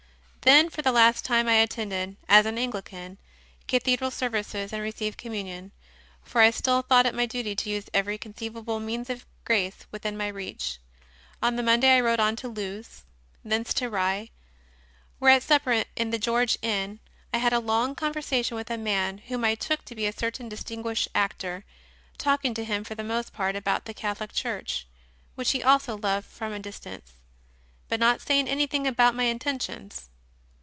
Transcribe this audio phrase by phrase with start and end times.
[0.43, 3.19] Then for the last time I attended, as an Anglican,
[3.67, 5.71] cathedral services and received Communion;
[6.23, 10.17] for I still thought it my duty to use every conceivable means of grace within
[10.17, 10.79] my reach.
[11.43, 13.03] On the Monday I rode on to Lewes,
[13.45, 14.31] thence to Rye,
[15.19, 16.99] where, at sup CONFESSIONS OF A CONVERT 125 per in the "George Inn,"
[17.31, 20.49] I had a long conversation with a man whom I took to be a certain
[20.49, 21.65] distinguished actor,
[22.17, 24.87] talking to him for the most part about the Catholic Church,
[25.35, 27.11] which he also loved from a dis tance,
[27.87, 30.07] but not saying anything about my intentions.